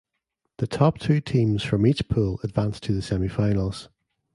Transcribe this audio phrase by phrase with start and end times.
[0.57, 3.87] The top two teams from each pool advanced to the semifinals.